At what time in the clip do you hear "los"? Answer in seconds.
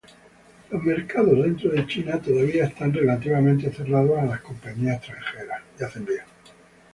0.71-0.81